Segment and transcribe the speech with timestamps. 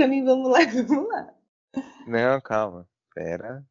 [0.00, 1.28] pra mim, vamos lá, vamos lá.
[2.06, 2.88] Não, calma.
[3.14, 3.62] Pera,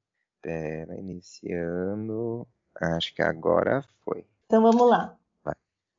[0.44, 2.48] pera, iniciando.
[2.79, 4.23] Acho que agora foi.
[4.46, 5.18] Então vamos lá.
[5.44, 5.55] Vai.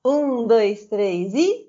[0.07, 1.69] Um, dois, três e.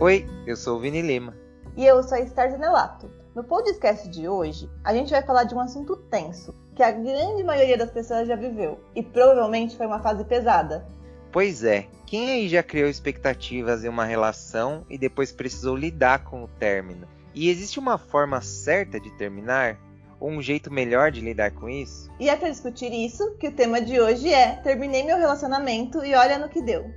[0.00, 1.36] Oi, eu sou o Vini Lima.
[1.76, 3.10] E eu sou a Esther Zanelato.
[3.34, 7.44] No podcast de hoje, a gente vai falar de um assunto tenso, que a grande
[7.44, 10.86] maioria das pessoas já viveu, e provavelmente foi uma fase pesada.
[11.36, 16.42] Pois é, quem aí já criou expectativas em uma relação e depois precisou lidar com
[16.42, 17.06] o término?
[17.34, 19.78] E existe uma forma certa de terminar?
[20.18, 22.10] Ou um jeito melhor de lidar com isso?
[22.18, 26.14] E é para discutir isso que o tema de hoje é Terminei meu relacionamento e
[26.14, 26.90] olha no que deu.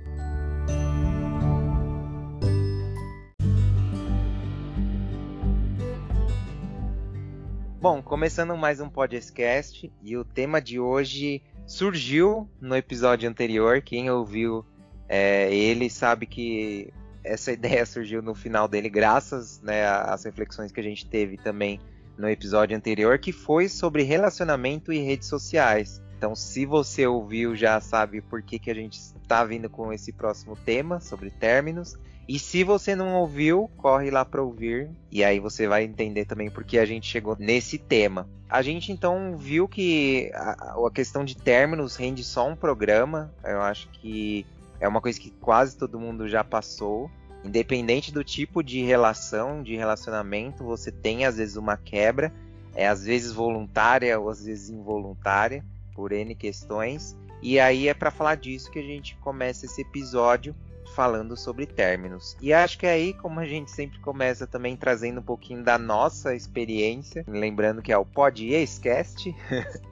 [7.78, 13.80] Bom, começando mais um podcast e o tema de hoje surgiu no episódio anterior.
[13.80, 14.66] Quem ouviu
[15.08, 16.92] é, ele sabe que
[17.22, 21.80] essa ideia surgiu no final dele, graças né, às reflexões que a gente teve também
[22.18, 26.02] no episódio anterior, que foi sobre relacionamento e redes sociais.
[26.18, 30.12] Então, se você ouviu, já sabe por que, que a gente está vindo com esse
[30.12, 31.96] próximo tema sobre términos.
[32.30, 36.48] E se você não ouviu, corre lá para ouvir e aí você vai entender também
[36.48, 38.28] por que a gente chegou nesse tema.
[38.48, 43.34] A gente então viu que a, a questão de términos rende só um programa.
[43.42, 44.46] Eu acho que
[44.78, 47.10] é uma coisa que quase todo mundo já passou.
[47.44, 52.32] Independente do tipo de relação, de relacionamento, você tem às vezes uma quebra,
[52.76, 55.64] é às vezes voluntária ou às vezes involuntária,
[55.96, 57.16] por N questões.
[57.42, 60.54] E aí é para falar disso que a gente começa esse episódio
[60.90, 62.36] falando sobre términos.
[62.40, 65.78] E acho que é aí, como a gente sempre começa também trazendo um pouquinho da
[65.78, 69.34] nossa experiência, lembrando que é o Pod Escast.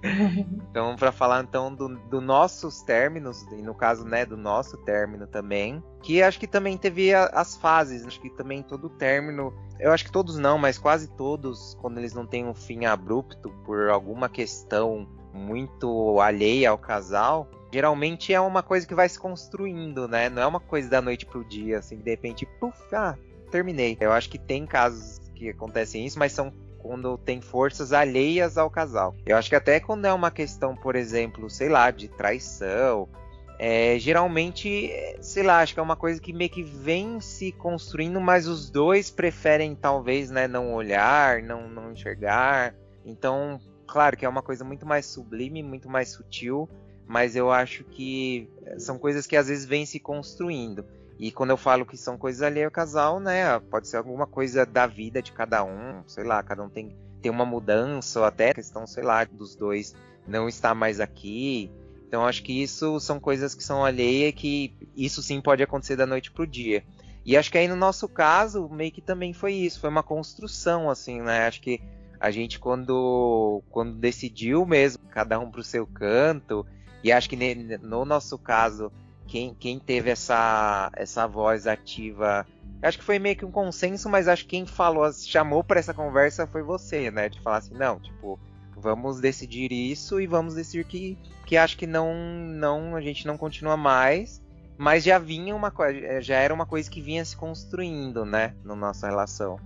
[0.70, 5.26] então, para falar então dos do nossos términos, e no caso, né, do nosso término
[5.26, 9.92] também, que acho que também teve a, as fases, acho que também todo término, eu
[9.92, 13.88] acho que todos não, mas quase todos, quando eles não têm um fim abrupto por
[13.88, 20.28] alguma questão muito alheia ao casal, geralmente é uma coisa que vai se construindo, né?
[20.28, 23.16] Não é uma coisa da noite pro dia, assim, de repente, puf, ah,
[23.50, 23.96] terminei.
[24.00, 28.70] Eu acho que tem casos que acontecem isso, mas são quando tem forças alheias ao
[28.70, 29.14] casal.
[29.26, 33.08] Eu acho que até quando é uma questão, por exemplo, sei lá, de traição,
[33.58, 34.90] é, geralmente,
[35.20, 38.70] sei lá, acho que é uma coisa que meio que vem se construindo, mas os
[38.70, 42.74] dois preferem talvez, né, não olhar, não, não enxergar.
[43.04, 46.68] Então, claro que é uma coisa muito mais sublime, muito mais sutil,
[47.08, 50.84] mas eu acho que são coisas que às vezes vêm se construindo.
[51.18, 54.64] E quando eu falo que são coisas ali ao casal, né, pode ser alguma coisa
[54.64, 58.52] da vida de cada um, sei lá, cada um tem, tem uma mudança, ou até
[58.52, 61.70] questão, sei lá, dos dois não estar mais aqui.
[62.06, 66.06] Então acho que isso são coisas que são alheias que isso sim pode acontecer da
[66.06, 66.84] noite pro dia.
[67.24, 70.88] E acho que aí no nosso caso, meio que também foi isso, foi uma construção,
[70.88, 71.46] assim, né?
[71.46, 71.80] Acho que
[72.20, 76.66] a gente quando, quando decidiu mesmo, cada um pro seu canto,
[77.02, 77.36] e acho que
[77.82, 78.92] no nosso caso,
[79.26, 82.46] quem, quem teve essa, essa voz ativa,
[82.82, 85.94] acho que foi meio que um consenso, mas acho que quem falou, chamou para essa
[85.94, 87.28] conversa foi você, né?
[87.28, 88.38] De falar assim, não, tipo,
[88.76, 93.36] vamos decidir isso e vamos decidir que, que acho que não, não, a gente não
[93.36, 94.42] continua mais.
[94.76, 98.76] Mas já vinha uma coisa, já era uma coisa que vinha se construindo, né, na
[98.76, 99.58] nossa relação.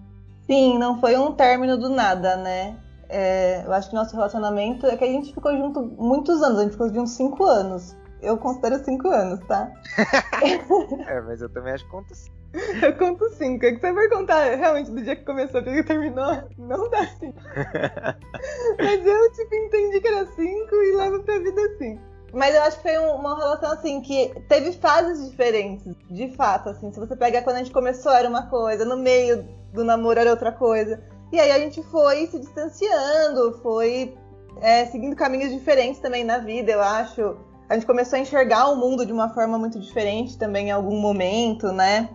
[0.47, 2.77] Sim, não foi um término do nada, né?
[3.15, 6.63] É, eu acho que nosso relacionamento é que a gente ficou junto muitos anos, a
[6.63, 7.95] gente ficou de uns 5 anos.
[8.23, 9.71] Eu considero 5 anos, tá?
[11.07, 12.43] é, mas eu também acho que conto 5.
[12.83, 13.65] Eu conto 5.
[13.65, 17.07] É que você vai contar realmente do dia que começou até que terminou, não dá
[17.07, 17.33] 5.
[18.79, 21.99] mas eu, tipo, entendi que era 5 e levo pra vida assim.
[22.33, 26.93] Mas eu acho que foi uma relação assim que teve fases diferentes, de fato, assim.
[26.93, 30.31] Se você pegar quando a gente começou era uma coisa, no meio do namoro era
[30.31, 31.03] outra coisa.
[31.33, 34.15] E aí a gente foi se distanciando, foi
[34.61, 37.37] é, seguindo caminhos diferentes também na vida, eu acho.
[37.69, 41.01] A gente começou a enxergar o mundo de uma forma muito diferente também em algum
[41.01, 42.11] momento, né?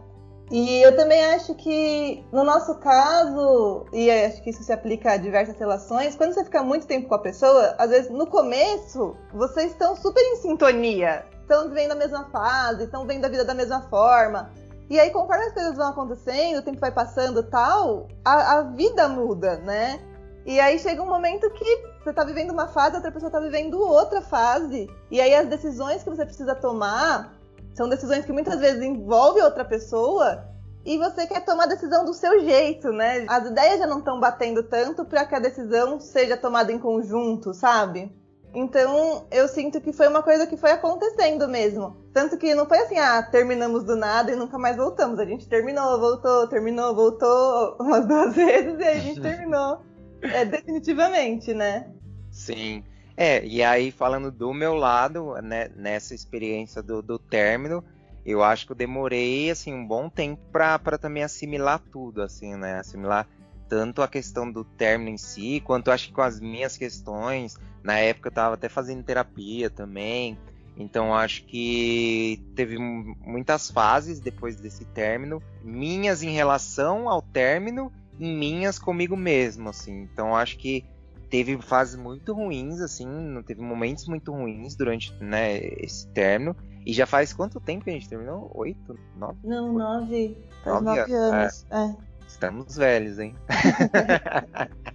[0.52, 5.18] E eu também acho que, no nosso caso, e acho que isso se aplica a
[5.18, 9.72] diversas relações, quando você fica muito tempo com a pessoa, às vezes no começo vocês
[9.72, 13.82] estão super em sintonia, estão vivendo a mesma fase, estão vendo a vida da mesma
[13.90, 14.54] forma.
[14.90, 19.08] E aí, conforme as coisas vão acontecendo, o tempo vai passando tal, a, a vida
[19.08, 20.00] muda, né?
[20.46, 23.82] E aí chega um momento que você tá vivendo uma fase, outra pessoa tá vivendo
[23.82, 24.90] outra fase.
[25.12, 27.38] E aí as decisões que você precisa tomar
[27.74, 30.46] são decisões que muitas vezes envolvem outra pessoa
[30.86, 33.26] e você quer tomar a decisão do seu jeito, né?
[33.28, 37.54] As ideias já não estão batendo tanto para que a decisão seja tomada em conjunto,
[37.54, 38.10] sabe?
[38.56, 41.98] Então, eu sinto que foi uma coisa que foi acontecendo mesmo.
[42.18, 45.20] Tanto que não foi assim, ah, terminamos do nada e nunca mais voltamos.
[45.20, 49.84] A gente terminou, voltou, terminou, voltou umas duas vezes e a gente terminou.
[50.24, 51.94] É, definitivamente, né?
[52.32, 52.84] Sim.
[53.16, 57.84] É, e aí falando do meu lado, né, nessa experiência do, do término,
[58.26, 62.80] eu acho que eu demorei assim um bom tempo para também assimilar tudo, assim, né?
[62.80, 63.28] Assimilar
[63.70, 67.60] tanto a questão do término em si, quanto acho que com as minhas questões.
[67.84, 70.36] Na época eu estava até fazendo terapia também.
[70.78, 78.26] Então acho que teve muitas fases depois desse término, minhas em relação ao término e
[78.26, 80.02] minhas comigo mesmo, assim.
[80.02, 80.86] Então acho que
[81.30, 83.08] teve fases muito ruins, assim,
[83.46, 86.56] teve momentos muito ruins durante né, esse término.
[86.86, 88.50] E já faz quanto tempo que a gente terminou?
[88.56, 88.98] Oito?
[89.18, 89.40] Nove?
[89.44, 90.38] Não, nove.
[90.64, 91.66] Faz nove, nove anos.
[91.70, 91.84] É.
[91.84, 91.96] É.
[92.26, 93.36] Estamos velhos, hein?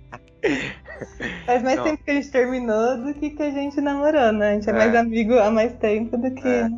[1.47, 1.85] Faz mais Não.
[1.85, 4.51] tempo que a gente terminou do que que a gente namorou, né?
[4.51, 4.77] A gente é, é.
[4.77, 6.69] mais amigo há mais tempo do que é.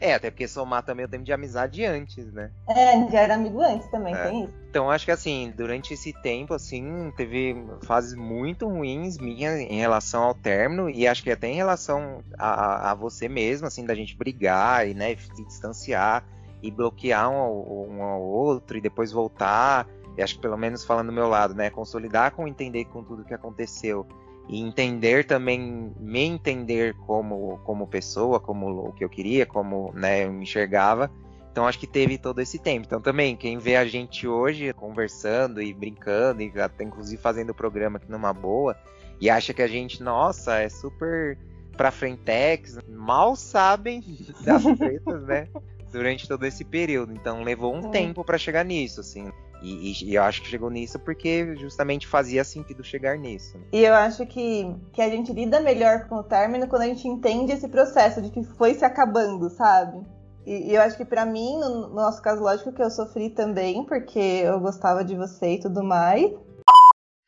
[0.00, 2.50] É, até porque somar também o tempo de amizade antes, né?
[2.66, 4.22] É, a gente já era amigo antes também, é.
[4.22, 4.54] tem isso.
[4.70, 10.22] Então acho que assim, durante esse tempo, assim, teve fases muito ruins minhas em relação
[10.22, 14.16] ao término, e acho que até em relação a, a você mesmo, assim, da gente
[14.16, 16.24] brigar e, né, se distanciar
[16.62, 19.86] e bloquear um, um ao outro e depois voltar.
[20.16, 21.70] E acho que pelo menos falando do meu lado, né?
[21.70, 24.06] Consolidar com entender com tudo que aconteceu.
[24.48, 30.24] E entender também, me entender como, como pessoa, como o que eu queria, como né,
[30.24, 31.10] eu me enxergava.
[31.52, 32.86] Então acho que teve todo esse tempo.
[32.86, 37.54] Então também, quem vê a gente hoje conversando e brincando, e até inclusive fazendo o
[37.54, 38.76] programa aqui numa boa,
[39.20, 41.38] e acha que a gente, nossa, é super
[41.76, 44.02] pra frentex, mal sabem
[44.44, 45.48] das tretas, né?
[45.92, 47.12] durante todo esse período.
[47.12, 47.90] Então levou um é.
[47.90, 49.30] tempo para chegar nisso, assim.
[49.62, 53.58] E, e, e, eu acho que chegou nisso porque justamente fazia sentido chegar nisso.
[53.58, 53.64] Né?
[53.72, 57.06] E eu acho que, que a gente lida melhor com o término quando a gente
[57.06, 60.00] entende esse processo de que foi se acabando, sabe?
[60.46, 63.30] E, e eu acho que para mim, no, no, nosso caso, lógico que eu sofri
[63.30, 66.32] também, porque eu gostava de você e tudo mais.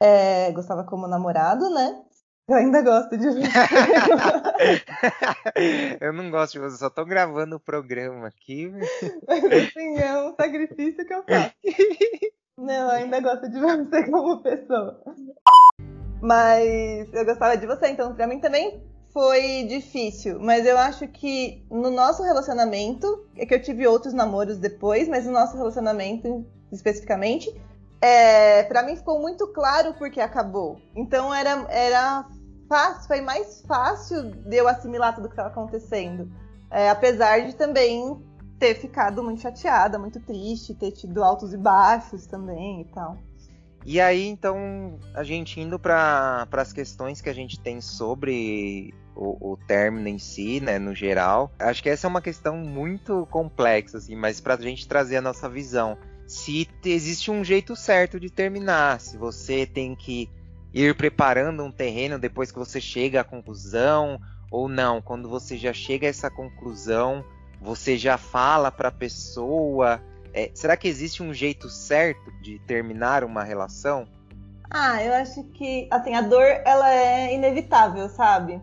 [0.03, 2.03] É, gostava como namorado, né?
[2.53, 3.41] Eu ainda gosto de você.
[6.03, 8.71] eu não gosto de você, só tô gravando o programa aqui.
[9.27, 11.55] Mas assim, é um sacrifício que eu faço.
[12.59, 15.03] Não, eu ainda gosto de você como pessoa.
[16.21, 18.83] Mas eu gostava de você, então pra mim também
[19.15, 20.39] foi difícil.
[20.39, 25.25] Mas eu acho que no nosso relacionamento, é que eu tive outros namoros depois, mas
[25.25, 27.49] no nosso relacionamento especificamente,
[28.03, 30.83] é, para mim ficou muito claro porque acabou.
[30.95, 32.27] Então era, era
[32.73, 36.33] fácil, foi mais fácil de eu assimilar tudo que estava acontecendo.
[36.71, 38.19] É, apesar de também
[38.59, 43.19] ter ficado muito chateada, muito triste, ter tido altos e baixos também e tal.
[43.85, 49.53] E aí, então, a gente indo para as questões que a gente tem sobre o,
[49.53, 53.99] o, término em si, né, no geral, acho que essa é uma questão muito complexa,
[53.99, 55.99] assim, mas para a gente trazer a nossa visão.
[56.27, 60.31] Se existe um jeito certo de terminar, se você tem que
[60.73, 64.19] ir preparando um terreno depois que você chega à conclusão
[64.51, 67.25] ou não, quando você já chega a essa conclusão,
[67.61, 70.03] você já fala para a pessoa.
[70.35, 74.07] É, será que existe um jeito certo de terminar uma relação?
[74.71, 78.61] Ah, eu acho que assim a dor ela é inevitável, sabe?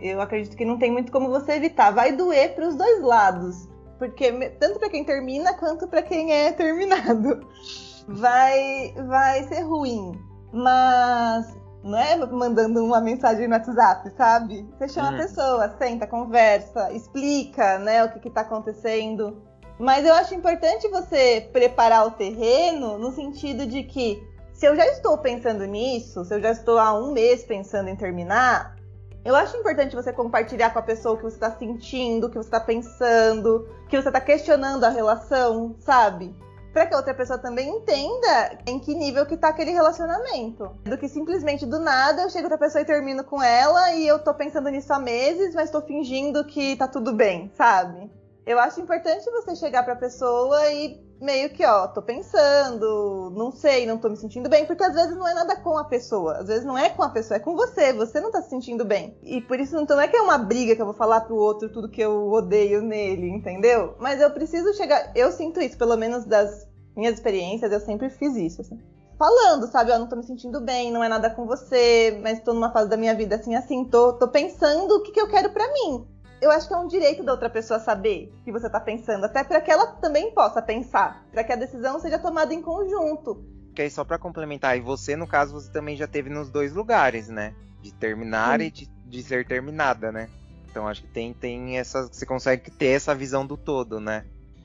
[0.00, 1.92] Eu acredito que não tem muito como você evitar.
[1.92, 3.68] Vai doer para os dois lados,
[3.98, 7.46] porque tanto para quem termina quanto para quem é terminado.
[8.08, 10.20] Vai, vai ser ruim.
[10.52, 14.68] Mas não é mandando uma mensagem no WhatsApp, sabe?
[14.78, 15.14] Você chama hum.
[15.14, 19.42] a pessoa, senta, conversa, explica, né, o que está acontecendo.
[19.78, 24.86] Mas eu acho importante você preparar o terreno no sentido de que se eu já
[24.86, 28.76] estou pensando nisso, se eu já estou há um mês pensando em terminar,
[29.24, 32.36] eu acho importante você compartilhar com a pessoa o que você está sentindo, o que
[32.36, 36.34] você está pensando, que você está questionando a relação, sabe?
[36.72, 40.70] Para que a outra pessoa também entenda em que nível que tá aquele relacionamento.
[40.84, 44.18] Do que simplesmente do nada eu chego pra pessoa e termino com ela e eu
[44.18, 48.10] tô pensando nisso há meses, mas tô fingindo que tá tudo bem, sabe?
[48.44, 53.86] Eu acho importante você chegar pra pessoa e meio que, ó, tô pensando, não sei,
[53.86, 56.48] não tô me sentindo bem, porque às vezes não é nada com a pessoa, às
[56.48, 59.16] vezes não é com a pessoa, é com você, você não tá se sentindo bem.
[59.22, 61.36] E por isso então não é que é uma briga que eu vou falar pro
[61.36, 63.94] outro tudo que eu odeio nele, entendeu?
[64.00, 68.36] Mas eu preciso chegar, eu sinto isso, pelo menos das minhas experiências, eu sempre fiz
[68.36, 68.78] isso, assim.
[69.16, 72.52] Falando, sabe, ó, não tô me sentindo bem, não é nada com você, mas tô
[72.52, 75.50] numa fase da minha vida assim, assim, tô, tô pensando o que, que eu quero
[75.50, 76.11] para mim
[76.42, 79.24] eu acho que é um direito da outra pessoa saber o que você está pensando,
[79.24, 83.46] até para que ela também possa pensar, para que a decisão seja tomada em conjunto.
[83.72, 86.74] Que aí só para complementar, e você no caso você também já teve nos dois
[86.74, 87.54] lugares, né?
[87.80, 88.66] De terminar Sim.
[88.66, 90.28] e de, de ser terminada, né?
[90.68, 92.08] Então acho que tem, tem essa.
[92.08, 94.24] Você consegue ter essa visão do todo, né?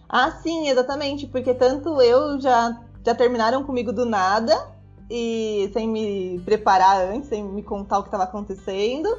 [0.10, 4.56] Ah, sim, exatamente, porque tanto eu já, já terminaram comigo do nada
[5.12, 9.10] e sem me preparar antes, sem me contar o que estava acontecendo.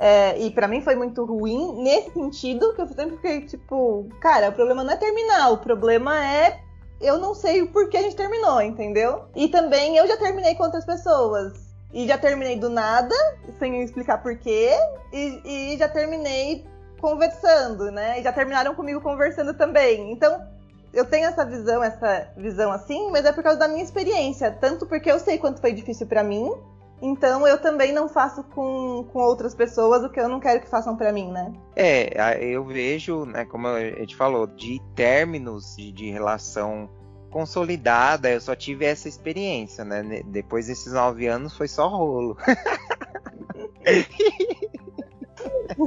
[0.00, 4.50] É, e para mim foi muito ruim nesse sentido, que eu sempre fiquei tipo, cara,
[4.50, 6.60] o problema não é terminar, o problema é
[7.00, 9.24] eu não sei o porquê a gente terminou, entendeu?
[9.34, 11.68] E também eu já terminei com outras pessoas.
[11.92, 13.14] E já terminei do nada,
[13.58, 14.70] sem explicar porquê,
[15.12, 16.66] e, e já terminei
[17.00, 18.20] conversando, né?
[18.20, 20.12] E já terminaram comigo conversando também.
[20.12, 20.44] Então,
[20.92, 24.50] eu tenho essa visão, essa visão assim, mas é por causa da minha experiência.
[24.50, 26.52] Tanto porque eu sei quanto foi difícil para mim,
[27.00, 30.68] então eu também não faço com, com outras pessoas o que eu não quero que
[30.68, 31.52] façam para mim, né?
[31.76, 36.90] É, eu vejo, né, como a gente falou, de términos de, de relação
[37.30, 40.22] consolidada, eu só tive essa experiência, né?
[40.26, 42.36] Depois desses nove anos foi só rolo.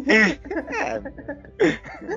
[0.08, 1.02] é,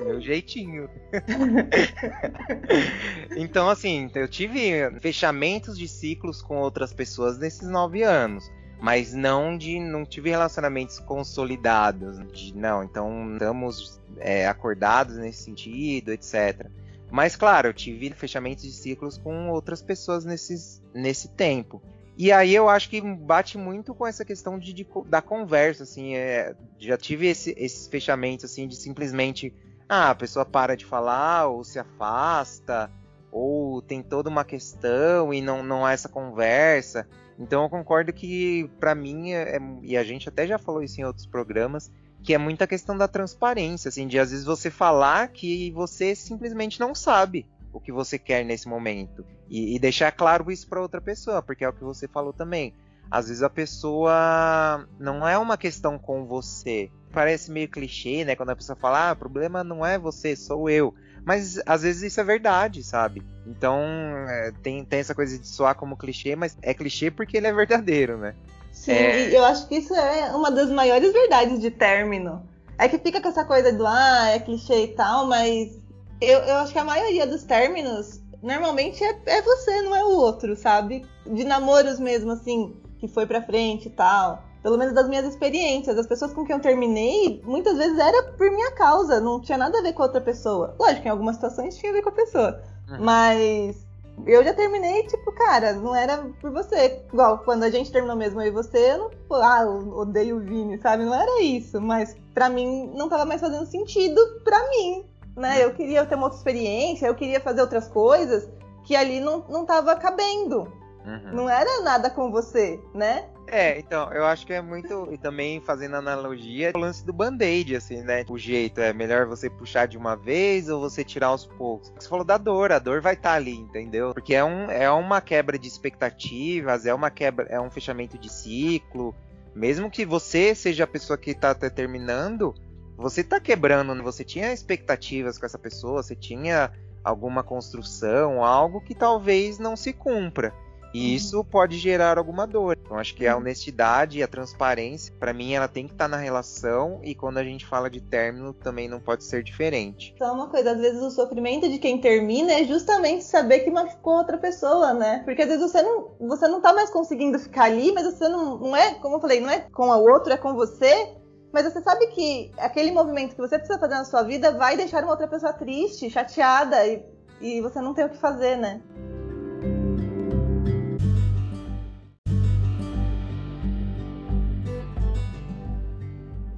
[0.03, 0.89] meu jeitinho.
[3.35, 8.49] então, assim, eu tive fechamentos de ciclos com outras pessoas nesses nove anos
[8.79, 16.11] mas não de não tive relacionamentos consolidados de não então estamos é, acordados nesse sentido
[16.11, 16.69] etc
[17.15, 21.81] mas claro eu tive fechamentos de ciclos com outras pessoas nesses, nesse tempo.
[22.17, 26.15] E aí eu acho que bate muito com essa questão de, de da conversa assim
[26.15, 29.53] é, já tive esse, esses fechamentos assim de simplesmente
[29.87, 32.89] ah, a pessoa para de falar ou se afasta
[33.31, 38.69] ou tem toda uma questão e não, não há essa conversa então eu concordo que,
[38.79, 41.91] para mim, é, é, e a gente até já falou isso em outros programas,
[42.23, 46.79] que é muita questão da transparência, assim, de às vezes você falar que você simplesmente
[46.79, 49.25] não sabe o que você quer nesse momento.
[49.49, 52.73] E, e deixar claro isso para outra pessoa, porque é o que você falou também.
[53.11, 56.89] Às vezes a pessoa não é uma questão com você.
[57.11, 58.35] Parece meio clichê, né?
[58.35, 60.95] Quando a pessoa fala, ah, o problema não é você, sou eu.
[61.25, 63.23] Mas às vezes isso é verdade, sabe?
[63.47, 63.81] Então
[64.29, 67.53] é, tem, tem essa coisa de soar como clichê, mas é clichê porque ele é
[67.53, 68.35] verdadeiro, né?
[68.71, 69.35] Sim, é...
[69.35, 72.47] eu acho que isso é uma das maiores verdades de término.
[72.77, 75.79] É que fica com essa coisa do ah, é clichê e tal, mas
[76.21, 80.09] eu, eu acho que a maioria dos términos normalmente é, é você, não é o
[80.09, 81.05] outro, sabe?
[81.25, 85.95] De namoros mesmo, assim, que foi pra frente e tal pelo menos das minhas experiências.
[85.95, 89.77] As pessoas com quem eu terminei, muitas vezes era por minha causa, não tinha nada
[89.77, 90.75] a ver com outra pessoa.
[90.79, 92.59] Lógico, em algumas situações tinha a ver com a pessoa.
[92.89, 92.97] Uhum.
[92.99, 93.85] Mas
[94.25, 97.03] eu já terminei, tipo, cara, não era por você.
[97.13, 99.67] Igual, quando a gente terminou mesmo eu e você, eu não, ah,
[99.97, 101.05] odeio o Vini, sabe?
[101.05, 101.79] Não era isso.
[101.79, 105.05] Mas para mim não tava mais fazendo sentido para mim,
[105.35, 105.63] né?
[105.63, 108.49] Eu queria ter uma outra experiência, eu queria fazer outras coisas
[108.83, 110.67] que ali não, não tava cabendo.
[111.05, 111.35] Uhum.
[111.35, 113.29] Não era nada com você, né?
[113.47, 115.09] É, então, eu acho que é muito.
[115.11, 118.25] E também fazendo analogia, o lance do band-aid, assim, né?
[118.27, 121.91] O jeito é melhor você puxar de uma vez ou você tirar aos poucos.
[121.97, 124.13] Você falou da dor, a dor vai estar tá ali, entendeu?
[124.13, 128.31] Porque é, um, é uma quebra de expectativas, é uma quebra, é um fechamento de
[128.31, 129.15] ciclo.
[129.53, 132.53] Mesmo que você seja a pessoa que está terminando,
[132.97, 134.01] você está quebrando, né?
[134.01, 136.71] você tinha expectativas com essa pessoa, você tinha
[137.03, 140.53] alguma construção, algo que talvez não se cumpra.
[140.95, 141.15] E uhum.
[141.15, 142.77] isso pode gerar alguma dor.
[142.81, 143.41] Então acho que a uhum.
[143.41, 147.37] honestidade e a transparência, para mim, ela tem que estar tá na relação e quando
[147.37, 150.15] a gente fala de término também não pode ser diferente.
[150.17, 154.19] Só uma coisa, às vezes o sofrimento de quem termina é justamente saber que machucou
[154.19, 155.21] outra pessoa, né?
[155.25, 158.57] Porque às vezes você não, você não tá mais conseguindo ficar ali, mas você não,
[158.57, 161.13] não é, como eu falei, não é com o outro, é com você.
[161.51, 165.03] Mas você sabe que aquele movimento que você precisa fazer na sua vida vai deixar
[165.03, 167.03] uma outra pessoa triste, chateada e,
[167.41, 168.81] e você não tem o que fazer, né?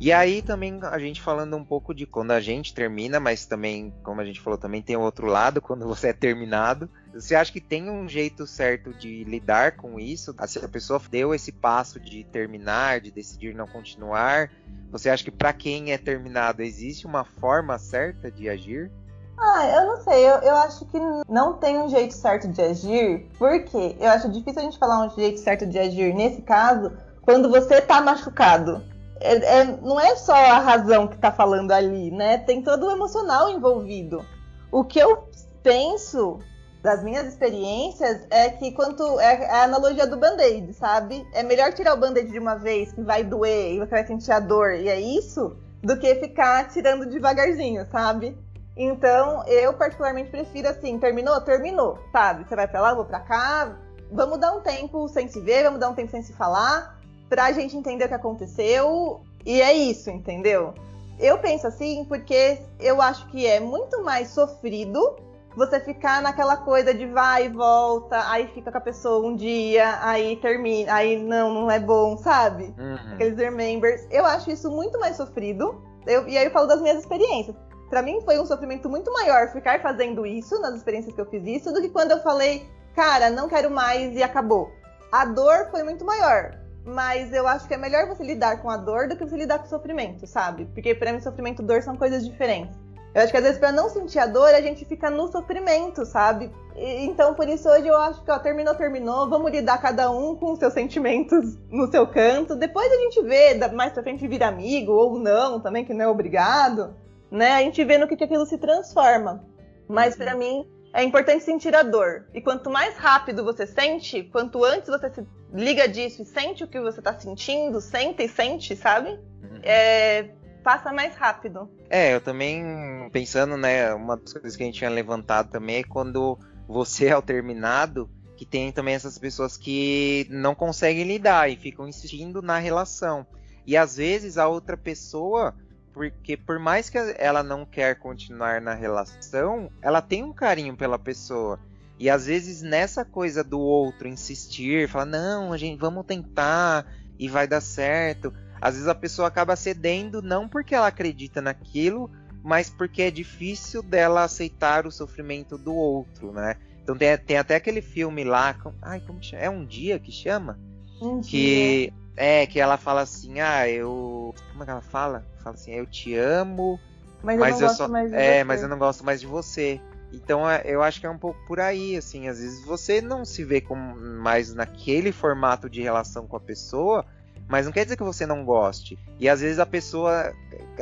[0.07, 3.93] E aí também a gente falando um pouco de quando a gente termina, mas também,
[4.03, 6.89] como a gente falou, também tem o outro lado, quando você é terminado.
[7.13, 10.33] Você acha que tem um jeito certo de lidar com isso?
[10.47, 14.49] Se a pessoa deu esse passo de terminar, de decidir não continuar,
[14.89, 18.89] você acha que para quem é terminado existe uma forma certa de agir?
[19.37, 20.97] Ah, eu não sei, eu, eu acho que
[21.27, 25.09] não tem um jeito certo de agir, porque eu acho difícil a gente falar um
[25.09, 28.81] jeito certo de agir nesse caso quando você tá machucado
[29.19, 32.37] é, é, não é só a razão que está falando ali, né?
[32.39, 34.25] Tem todo o emocional envolvido.
[34.71, 35.27] O que eu
[35.63, 36.39] penso
[36.81, 41.27] das minhas experiências é que quanto é a analogia do band-aid, sabe?
[41.33, 44.31] É melhor tirar o band-aid de uma vez que vai doer e você vai sentir
[44.31, 48.37] a dor e é isso, do que ficar tirando devagarzinho, sabe?
[48.75, 52.47] Então, eu particularmente prefiro assim, terminou, terminou, sabe?
[52.47, 53.75] Você vai pra lá, eu vou pra cá,
[54.11, 56.96] vamos dar um tempo sem se ver, vamos dar um tempo sem se falar,
[57.29, 60.73] pra gente entender o que aconteceu E é isso, entendeu?
[61.19, 65.15] Eu penso assim porque eu acho que é muito mais sofrido
[65.55, 69.97] você ficar naquela coisa de vai e volta, aí fica com a pessoa um dia,
[70.03, 72.75] aí termina, aí não, não é bom, sabe?
[72.77, 73.13] Uhum.
[73.13, 74.05] Aqueles remembers.
[74.11, 75.81] Eu acho isso muito mais sofrido.
[76.05, 77.55] Eu, e aí eu falo das minhas experiências.
[77.89, 81.43] Para mim foi um sofrimento muito maior ficar fazendo isso, nas experiências que eu fiz
[81.47, 84.69] isso, do que quando eu falei, cara, não quero mais e acabou.
[85.11, 88.77] A dor foi muito maior mas eu acho que é melhor você lidar com a
[88.77, 90.65] dor do que você lidar com o sofrimento, sabe?
[90.73, 92.75] Porque para mim sofrimento e dor são coisas diferentes.
[93.13, 96.05] Eu acho que às vezes para não sentir a dor, a gente fica no sofrimento,
[96.05, 96.49] sabe?
[96.75, 100.35] E, então por isso hoje eu acho que ó, terminou, terminou, vamos lidar cada um
[100.35, 102.55] com os seus sentimentos no seu canto.
[102.55, 106.07] Depois a gente vê, mais pra frente vira amigo ou não, também que não é
[106.07, 106.95] obrigado,
[107.29, 107.53] né?
[107.53, 109.43] A gente vê no que, que aquilo se transforma.
[109.89, 110.65] Mas para mim
[110.97, 112.25] é importante sentir a dor.
[112.33, 115.23] E quanto mais rápido você sente, quanto antes você se
[115.53, 119.11] liga disso e sente o que você tá sentindo, sente e sente, sabe?
[119.11, 119.59] Uhum.
[119.61, 120.31] É,
[120.63, 121.69] passa mais rápido.
[121.87, 122.63] É, eu também
[123.11, 126.35] pensando, né, uma das coisas que a gente tinha levantado também é quando
[126.67, 131.87] você é o terminado, que tem também essas pessoas que não conseguem lidar e ficam
[131.87, 133.23] insistindo na relação.
[133.67, 135.53] E às vezes a outra pessoa,
[135.97, 140.99] porque por mais que ela não quer continuar na relação, ela tem um carinho pela
[140.99, 141.59] pessoa.
[141.99, 146.85] E às vezes nessa coisa do outro insistir, falar, não, a gente vamos tentar
[147.17, 148.31] e vai dar certo.
[148.61, 152.11] Às vezes a pessoa acaba cedendo não porque ela acredita naquilo,
[152.43, 156.55] mas porque é difícil dela aceitar o sofrimento do outro, né?
[156.83, 159.43] Então tem, tem até aquele filme lá, ai, como chama?
[159.43, 160.59] É um dia que chama?
[161.01, 161.93] Um que dia.
[162.17, 165.23] É que ela fala assim, ah, eu, como é que ela fala?
[165.43, 166.79] Fala assim, eu te amo,
[167.23, 168.43] mas, mas eu, eu só, é, você.
[168.43, 169.79] mas eu não gosto mais de você.
[170.11, 173.23] Então é, eu acho que é um pouco por aí, assim, às vezes você não
[173.23, 177.05] se vê como mais naquele formato de relação com a pessoa,
[177.47, 178.97] mas não quer dizer que você não goste.
[179.19, 180.33] E às vezes a pessoa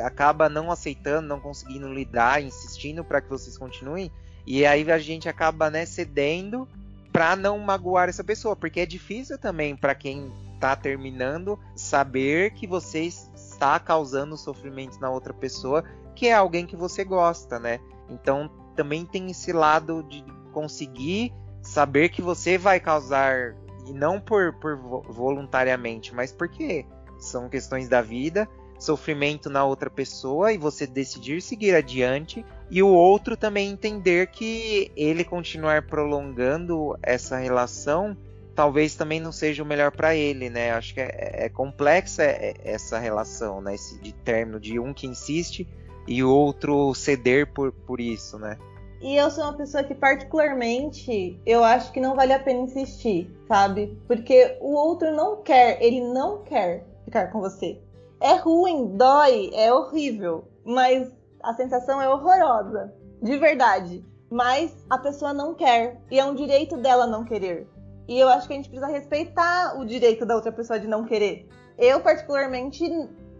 [0.02, 4.10] acaba não aceitando, não conseguindo lidar, insistindo para que vocês continuem,
[4.46, 6.66] e aí a gente acaba, né, cedendo
[7.12, 12.66] para não magoar essa pessoa, porque é difícil também para quem tá terminando saber que
[12.66, 17.80] você está causando sofrimento na outra pessoa, que é alguém que você gosta, né?
[18.08, 23.54] Então também tem esse lado de conseguir saber que você vai causar,
[23.86, 24.76] e não por, por
[25.08, 26.86] voluntariamente, mas porque
[27.18, 32.88] são questões da vida, sofrimento na outra pessoa e você decidir seguir adiante, e o
[32.88, 38.16] outro também entender que ele continuar prolongando essa relação
[38.56, 40.72] talvez também não seja o melhor para ele, né?
[40.72, 43.74] Acho que é, é complexa é, essa relação, né?
[43.74, 45.68] Esse de término de um que insiste
[46.08, 48.56] e o outro ceder por, por isso, né?
[49.02, 53.30] E eu sou uma pessoa que, particularmente, eu acho que não vale a pena insistir,
[53.46, 53.96] sabe?
[54.06, 57.78] Porque o outro não quer, ele não quer ficar com você.
[58.18, 62.92] É ruim, dói, é horrível, mas a sensação é horrorosa,
[63.22, 64.02] de verdade.
[64.30, 67.68] Mas a pessoa não quer, e é um direito dela não querer.
[68.08, 71.04] E eu acho que a gente precisa respeitar o direito da outra pessoa de não
[71.04, 71.48] querer.
[71.76, 72.84] Eu, particularmente,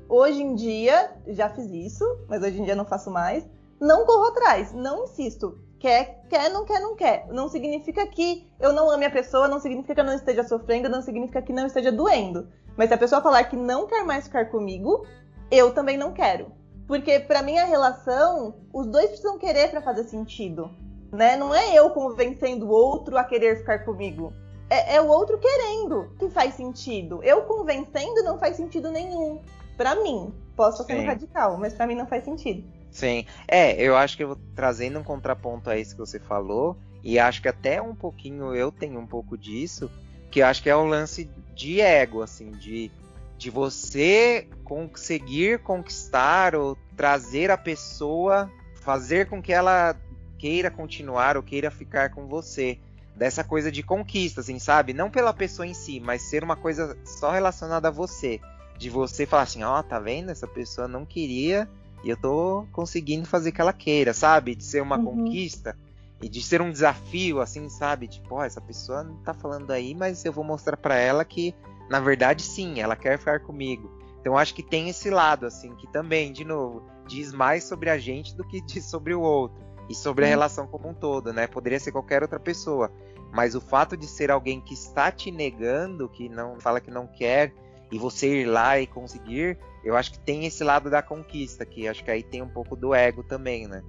[0.08, 3.46] hoje em dia, já fiz isso, mas hoje em dia não faço mais.
[3.80, 5.58] Não corro atrás, não insisto.
[5.78, 7.26] Quer, quer, não quer, não quer.
[7.28, 10.88] Não significa que eu não ame a pessoa, não significa que eu não esteja sofrendo,
[10.88, 12.48] não significa que não esteja doendo.
[12.76, 15.06] Mas se a pessoa falar que não quer mais ficar comigo,
[15.50, 16.50] eu também não quero.
[16.86, 20.70] Porque para mim a relação, os dois precisam querer para fazer sentido,
[21.12, 21.36] né?
[21.36, 24.32] Não é eu convencendo o outro a querer ficar comigo.
[24.68, 27.22] É, é o outro querendo que faz sentido.
[27.22, 29.40] Eu convencendo não faz sentido nenhum.
[29.76, 32.64] Para mim, posso estar sendo radical, mas para mim não faz sentido.
[32.90, 33.26] Sim.
[33.46, 37.18] É, eu acho que eu vou trazendo um contraponto a isso que você falou, e
[37.18, 39.90] acho que até um pouquinho eu tenho um pouco disso,
[40.30, 42.90] que eu acho que é o lance de ego, assim, de,
[43.36, 48.50] de você conseguir conquistar ou trazer a pessoa,
[48.80, 49.94] fazer com que ela
[50.38, 52.78] queira continuar ou queira ficar com você.
[53.16, 54.92] Dessa coisa de conquista, assim, sabe?
[54.92, 58.40] Não pela pessoa em si, mas ser uma coisa só relacionada a você.
[58.76, 60.30] De você falar assim, ó, oh, tá vendo?
[60.30, 61.66] Essa pessoa não queria
[62.04, 64.54] e eu tô conseguindo fazer que ela queira, sabe?
[64.54, 65.04] De ser uma uhum.
[65.04, 65.76] conquista
[66.22, 68.06] e de ser um desafio, assim, sabe?
[68.06, 71.54] Tipo, ó, essa pessoa não tá falando aí, mas eu vou mostrar para ela que,
[71.90, 73.90] na verdade, sim, ela quer ficar comigo.
[74.20, 77.98] Então acho que tem esse lado, assim, que também, de novo, diz mais sobre a
[77.98, 79.65] gente do que diz sobre o outro.
[79.88, 81.46] E sobre a relação como um todo, né?
[81.46, 82.90] Poderia ser qualquer outra pessoa.
[83.32, 87.06] Mas o fato de ser alguém que está te negando, que não fala que não
[87.06, 87.52] quer,
[87.90, 91.86] e você ir lá e conseguir, eu acho que tem esse lado da conquista, que
[91.86, 93.82] acho que aí tem um pouco do ego também, né?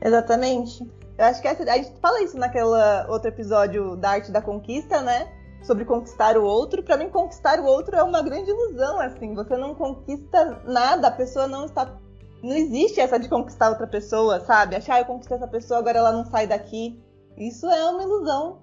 [0.00, 0.88] Exatamente.
[1.18, 2.64] Eu acho que a gente fala isso naquele
[3.08, 5.30] outro episódio da arte da conquista, né?
[5.62, 6.82] sobre conquistar o outro.
[6.82, 9.34] Para mim, conquistar o outro é uma grande ilusão, assim.
[9.34, 11.96] Você não conquista nada, a pessoa não está.
[12.42, 14.74] Não existe essa de conquistar outra pessoa, sabe?
[14.74, 17.00] Achar, ah, eu conquistei essa pessoa, agora ela não sai daqui.
[17.38, 18.60] Isso é uma ilusão.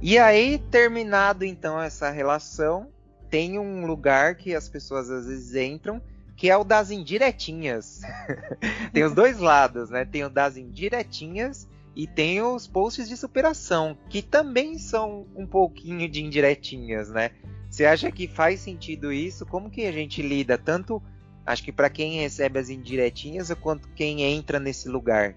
[0.00, 2.88] E aí, terminado então essa relação,
[3.28, 6.00] tem um lugar que as pessoas às vezes entram,
[6.34, 8.00] que é o das indiretinhas.
[8.94, 10.06] tem os dois lados, né?
[10.06, 16.08] Tem o das indiretinhas e tem os posts de superação, que também são um pouquinho
[16.08, 17.32] de indiretinhas, né?
[17.68, 19.44] Você acha que faz sentido isso?
[19.44, 21.02] Como que a gente lida tanto,
[21.44, 25.34] acho que para quem recebe as indiretinhas, quanto quem entra nesse lugar?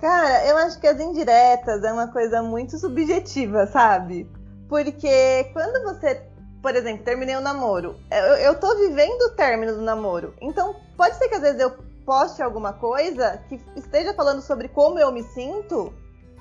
[0.00, 4.26] Cara, eu acho que as indiretas é uma coisa muito subjetiva, sabe?
[4.70, 6.30] Porque quando você
[6.62, 7.96] por exemplo, terminei o um namoro.
[8.10, 10.34] Eu, eu tô vivendo o término do namoro.
[10.42, 14.98] Então, pode ser que às vezes eu poste alguma coisa que esteja falando sobre como
[14.98, 15.92] eu me sinto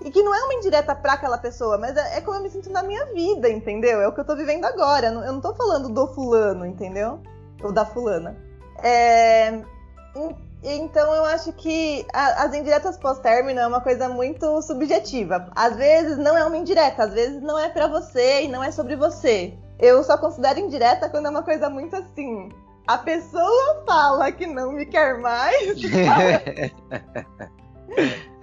[0.04, 2.50] e que não é uma indireta para aquela pessoa, mas é, é, como eu me
[2.50, 4.00] sinto na minha vida, entendeu?
[4.00, 5.08] É o que eu tô vivendo agora.
[5.08, 7.20] Eu não tô falando do fulano, entendeu?
[7.62, 8.38] Ou da fulana.
[8.82, 9.62] É...
[10.62, 15.50] Então eu acho que as indiretas pós-término é uma coisa muito subjetiva.
[15.56, 18.72] Às vezes não é uma indireta, às vezes não é para você e não é
[18.72, 19.54] sobre você.
[19.78, 22.50] Eu só considero indireta quando é uma coisa muito assim.
[22.90, 25.78] A pessoa fala que não me quer mais.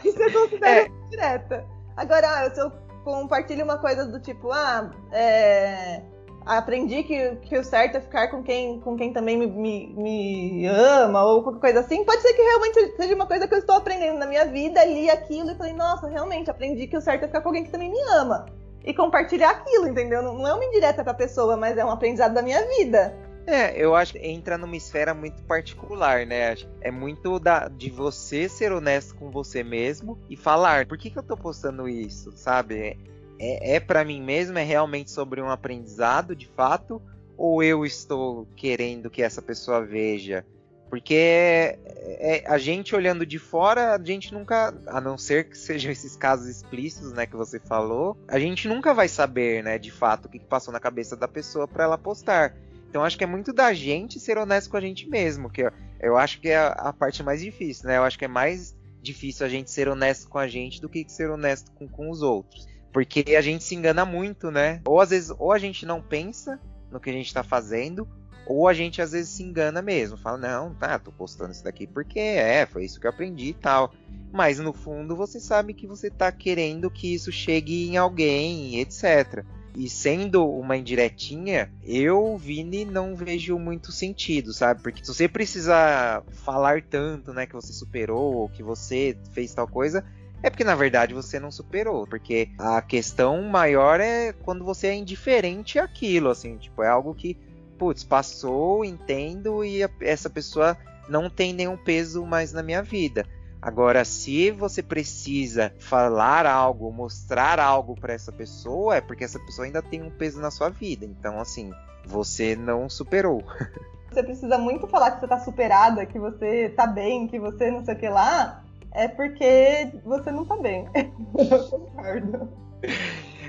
[0.04, 0.87] Isso eu considero é.
[0.87, 1.66] indireta.
[1.96, 2.70] Agora, se eu
[3.02, 6.00] compartilho uma coisa do tipo, ah, é,
[6.44, 10.66] aprendi que, que o certo é ficar com quem, com quem também me, me, me,
[10.68, 13.74] ama, ou qualquer coisa assim, pode ser que realmente seja uma coisa que eu estou
[13.74, 17.26] aprendendo na minha vida, li aquilo e falei, nossa, realmente, aprendi que o certo é
[17.26, 18.46] ficar com alguém que também me ama
[18.85, 20.22] e compartilhar aquilo, entendeu?
[20.22, 23.26] Não é uma indireta pra pessoa, mas é um aprendizado da minha vida.
[23.46, 26.56] É, eu acho que entra numa esfera muito particular, né?
[26.80, 31.18] É muito da, de você ser honesto com você mesmo e falar, por que, que
[31.18, 32.98] eu tô postando isso, sabe?
[33.38, 37.00] É, é para mim mesmo, é realmente sobre um aprendizado de fato,
[37.37, 40.44] ou eu estou querendo que essa pessoa veja
[40.88, 45.59] porque é, é, a gente olhando de fora, a gente nunca, a não ser que
[45.59, 49.90] sejam esses casos explícitos, né, que você falou, a gente nunca vai saber, né, de
[49.90, 52.54] fato, o que passou na cabeça da pessoa para ela postar.
[52.88, 55.62] Então acho que é muito da gente ser honesto com a gente mesmo, que
[56.01, 57.96] eu, acho que é a, a, parte mais difícil, né?
[57.96, 61.05] Eu acho que é mais difícil a gente ser honesto com a gente do que
[61.09, 62.66] ser honesto com, com os outros.
[62.92, 64.81] Porque a gente se engana muito, né?
[64.87, 66.59] Ou às vezes, ou a gente não pensa
[66.90, 68.09] no que a gente está fazendo,
[68.46, 71.85] ou a gente às vezes se engana mesmo, fala, não, tá, tô postando isso daqui
[71.87, 73.92] porque é, foi isso que eu aprendi e tal.
[74.33, 79.44] Mas no fundo você sabe que você tá querendo que isso chegue em alguém, etc.
[79.77, 84.83] E sendo uma indiretinha, eu, Vini, não vejo muito sentido, sabe?
[84.83, 90.03] Porque se você precisar falar tanto, né, que você superou, que você fez tal coisa,
[90.43, 92.07] é porque na verdade você não superou.
[92.07, 97.37] Porque a questão maior é quando você é indiferente àquilo, assim, tipo, é algo que
[97.77, 100.77] putz, passou, entendo e a, essa pessoa
[101.09, 103.27] não tem nenhum peso mais na minha vida.
[103.66, 109.66] Agora, se você precisa falar algo, mostrar algo para essa pessoa, é porque essa pessoa
[109.66, 111.05] ainda tem um peso na sua vida.
[111.05, 111.72] Então, assim,
[112.07, 113.42] você não superou.
[114.09, 117.85] Você precisa muito falar que você tá superada, que você tá bem, que você não
[117.85, 120.88] sei o que lá, é porque você não tá bem.
[121.37, 122.48] Eu concordo.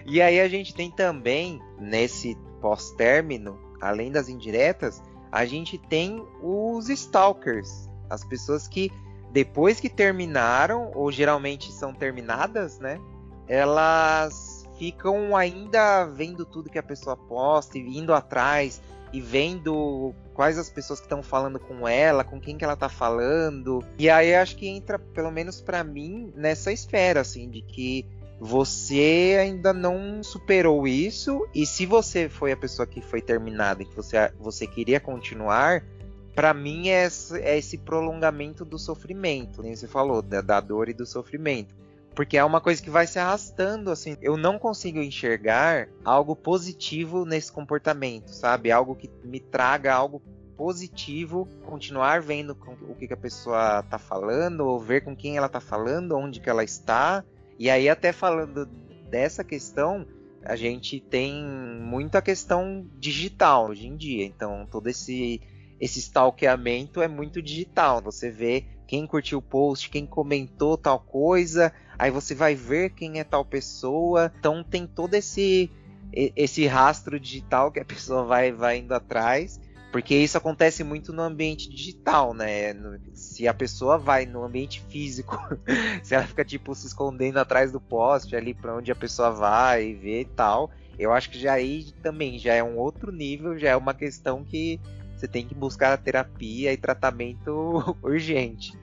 [0.06, 5.02] E aí a gente tem também, nesse pós-término, além das indiretas,
[5.32, 8.92] a gente tem os stalkers, as pessoas que
[9.32, 13.00] depois que terminaram, ou geralmente são terminadas, né?
[13.48, 20.58] Elas ficam ainda vendo tudo que a pessoa posta e indo atrás e vendo quais
[20.58, 23.84] as pessoas que estão falando com ela, com quem que ela tá falando.
[23.98, 28.06] E aí acho que entra, pelo menos para mim, nessa esfera assim de que
[28.40, 33.86] você ainda não superou isso e se você foi a pessoa que foi terminada e
[33.86, 35.84] que você, você queria continuar,
[36.38, 37.10] para mim é,
[37.42, 41.74] é, esse prolongamento do sofrimento, nem você falou da, da dor e do sofrimento,
[42.14, 44.16] porque é uma coisa que vai se arrastando assim.
[44.22, 48.72] Eu não consigo enxergar algo positivo nesse comportamento, sabe?
[48.72, 50.22] Algo que me traga algo
[50.56, 52.56] positivo, continuar vendo
[52.88, 56.40] o que, que a pessoa tá falando, ou ver com quem ela tá falando, onde
[56.40, 57.24] que ela está
[57.60, 58.68] e aí, até falando
[59.10, 60.06] dessa questão,
[60.44, 64.24] a gente tem muita questão digital hoje em dia.
[64.26, 65.42] Então, todo esse,
[65.80, 68.02] esse stalkeamento é muito digital.
[68.02, 73.20] Você vê quem curtiu o post, quem comentou tal coisa, aí você vai ver quem
[73.20, 74.32] é tal pessoa.
[74.40, 75.70] Então, tem todo esse,
[76.12, 79.60] esse rastro digital que a pessoa vai, vai indo atrás.
[79.92, 82.76] Porque isso acontece muito no ambiente digital, né?
[83.14, 85.38] Se a pessoa vai no ambiente físico,
[86.04, 89.94] se ela fica tipo se escondendo atrás do poste ali para onde a pessoa vai
[89.94, 93.70] ver e tal, eu acho que já aí também já é um outro nível, já
[93.70, 94.80] é uma questão que
[95.18, 98.78] você tem que buscar terapia e tratamento urgente.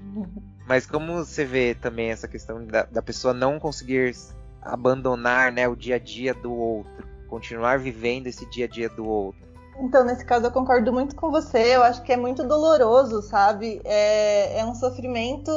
[0.67, 4.15] Mas como você vê também essa questão da, da pessoa não conseguir
[4.63, 9.07] abandonar né, o dia a dia do outro, continuar vivendo esse dia a dia do
[9.07, 9.45] outro?
[9.79, 11.75] Então, nesse caso, eu concordo muito com você.
[11.75, 13.81] Eu acho que é muito doloroso, sabe?
[13.85, 15.51] É, é um sofrimento.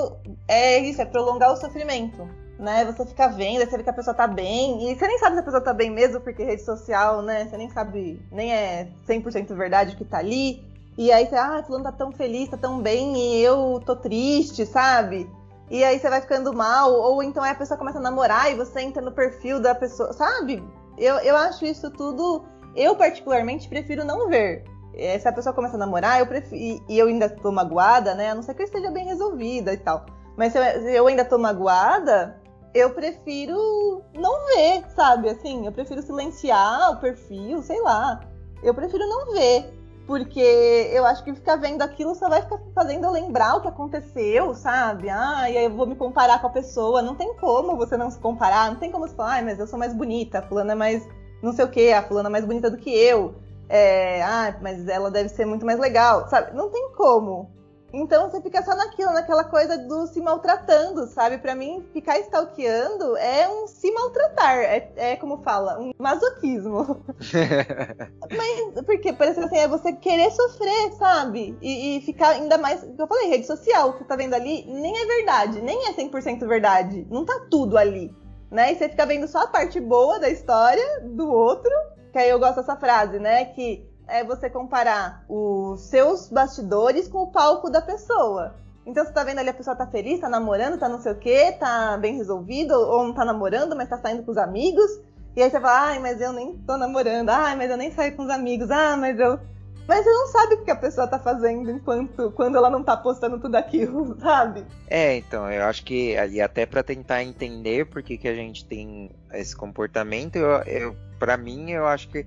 [0.47, 2.27] É isso, é prolongar o sofrimento.
[2.59, 2.85] Né?
[2.85, 5.41] Você fica vendo, você vê que a pessoa tá bem, e você nem sabe se
[5.41, 7.45] a pessoa tá bem mesmo, porque rede social, né?
[7.45, 10.65] Você nem sabe, nem é 100% verdade o que tá ali.
[10.97, 14.65] E aí você, ah, fulano tá tão feliz, tá tão bem, e eu tô triste,
[14.65, 15.29] sabe?
[15.69, 18.55] E aí você vai ficando mal, ou então aí a pessoa começa a namorar e
[18.55, 20.63] você entra no perfil da pessoa, sabe?
[20.97, 22.43] Eu, eu acho isso tudo
[22.77, 24.63] eu, particularmente, prefiro não ver.
[24.93, 28.13] É, se a pessoa começa a namorar, eu prefiro, e, e eu ainda tô magoada,
[28.13, 28.29] né?
[28.29, 30.05] A não ser que eu esteja bem resolvida e tal.
[30.37, 32.39] Mas se eu, se eu ainda tô magoada,
[32.73, 35.29] eu prefiro não ver, sabe?
[35.29, 38.21] Assim, eu prefiro silenciar o perfil, sei lá.
[38.63, 39.73] Eu prefiro não ver.
[40.05, 40.39] Porque
[40.93, 44.53] eu acho que ficar vendo aquilo só vai ficar fazendo eu lembrar o que aconteceu,
[44.53, 45.09] sabe?
[45.09, 47.01] Ah, e aí eu vou me comparar com a pessoa.
[47.01, 48.71] Não tem como você não se comparar.
[48.71, 51.05] Não tem como você falar, ah, mas eu sou mais bonita, fulano é mais
[51.41, 53.35] não sei o que, a fulana é mais bonita do que eu.
[53.69, 56.55] É, ah, mas ela deve ser muito mais legal, sabe?
[56.55, 57.51] Não tem como.
[57.97, 61.37] Então você fica só naquilo, naquela coisa do se maltratando, sabe?
[61.37, 64.57] Para mim, ficar stalkeando é um se maltratar.
[64.57, 67.03] É, é como fala, um masoquismo.
[68.35, 71.57] Mas, porque parece assim, é você querer sofrer, sabe?
[71.61, 72.83] E, e, ficar ainda mais.
[72.97, 75.93] Eu falei, rede social, o que você tá vendo ali, nem é verdade, nem é
[75.93, 77.07] 100% verdade.
[77.09, 78.13] Não tá tudo ali
[78.51, 78.71] né?
[78.71, 81.71] E você fica vendo só a parte boa da história do outro.
[82.11, 83.45] Que aí eu gosto dessa frase, né?
[83.45, 88.55] Que é você comparar os seus bastidores com o palco da pessoa.
[88.85, 91.19] Então você tá vendo ali a pessoa tá feliz, tá namorando, tá não sei o
[91.19, 94.89] quê, tá bem resolvido, ou não tá namorando, mas tá saindo com os amigos.
[95.35, 98.15] E aí você fala, ai, mas eu nem tô namorando, ai, mas eu nem saio
[98.15, 99.39] com os amigos, ah, mas eu
[99.87, 102.97] mas você não sabe o que a pessoa tá fazendo enquanto quando ela não tá
[102.97, 104.65] postando tudo aquilo, sabe?
[104.89, 108.65] É, então, eu acho que ali até para tentar entender por que, que a gente
[108.65, 112.25] tem esse comportamento, eu, eu para mim eu acho que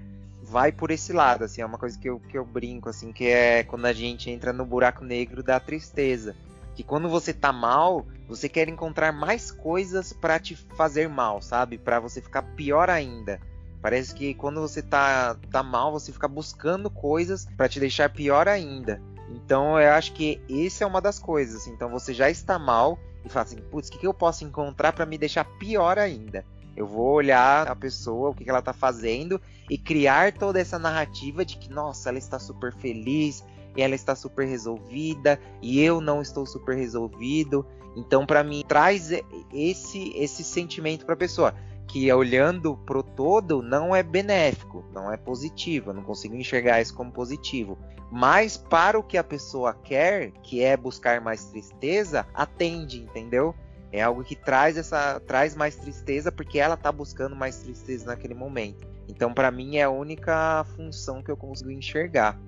[0.50, 3.28] vai por esse lado, assim, é uma coisa que eu, que eu brinco, assim, que
[3.28, 6.34] é quando a gente entra no buraco negro da tristeza.
[6.74, 11.78] Que quando você tá mal, você quer encontrar mais coisas para te fazer mal, sabe?
[11.78, 13.40] Para você ficar pior ainda.
[13.80, 18.48] Parece que quando você tá, tá mal, você fica buscando coisas para te deixar pior
[18.48, 19.00] ainda.
[19.30, 21.68] Então eu acho que esse é uma das coisas.
[21.68, 24.92] Então você já está mal e fala assim, putz, o que, que eu posso encontrar
[24.92, 26.44] para me deixar pior ainda?
[26.76, 31.44] Eu vou olhar a pessoa, o que, ela está fazendo e criar toda essa narrativa
[31.44, 33.44] de que, nossa, ela está super feliz
[33.76, 37.66] e ela está super resolvida e eu não estou super resolvido.
[37.96, 39.10] Então, para mim, traz
[39.52, 41.54] esse esse sentimento para a pessoa
[41.90, 46.94] que olhando pro todo não é benéfico, não é positivo, eu não consigo enxergar isso
[46.94, 47.76] como positivo.
[48.10, 53.54] Mas para o que a pessoa quer, que é buscar mais tristeza, atende, entendeu?
[53.92, 58.34] É algo que traz essa traz mais tristeza porque ela está buscando mais tristeza naquele
[58.34, 58.86] momento.
[59.08, 62.38] Então, para mim é a única função que eu consigo enxergar.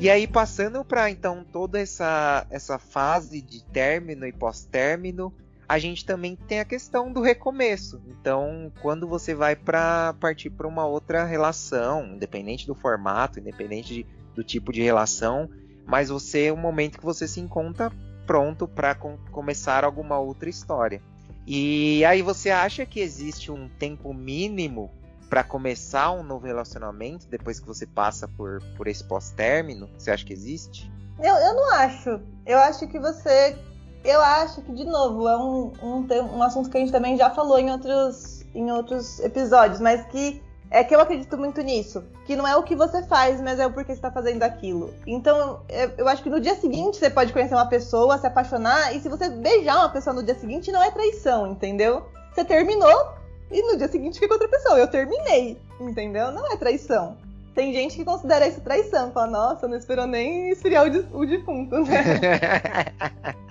[0.00, 5.34] E aí, passando para então toda essa, essa fase de término e pós-término,
[5.68, 8.00] a gente também tem a questão do recomeço.
[8.08, 14.06] Então, quando você vai para partir para uma outra relação, independente do formato, independente de,
[14.34, 15.50] do tipo de relação,
[15.86, 17.92] mas você é um momento que você se encontra
[18.26, 21.02] pronto para com, começar alguma outra história.
[21.46, 24.90] E aí você acha que existe um tempo mínimo
[25.28, 29.88] para começar um novo relacionamento depois que você passa por, por esse pós-término?
[29.98, 30.90] Você acha que existe?
[31.18, 32.20] Eu, eu não acho.
[32.46, 33.56] Eu acho que você.
[34.04, 36.06] Eu acho que, de novo, é um, um,
[36.36, 40.40] um assunto que a gente também já falou em outros, em outros episódios, mas que
[40.70, 42.04] é que eu acredito muito nisso.
[42.26, 44.92] Que não é o que você faz, mas é o porquê você está fazendo aquilo.
[45.06, 45.62] Então,
[45.96, 49.08] eu acho que no dia seguinte você pode conhecer uma pessoa, se apaixonar, e se
[49.08, 52.06] você beijar uma pessoa no dia seguinte, não é traição, entendeu?
[52.32, 53.12] Você terminou,
[53.50, 54.78] e no dia seguinte fica outra pessoa.
[54.78, 56.30] Eu terminei, entendeu?
[56.30, 57.16] Não é traição.
[57.54, 59.10] Tem gente que considera isso traição.
[59.10, 62.04] Fala, nossa, não esperou nem esfriar o, o defunto, né?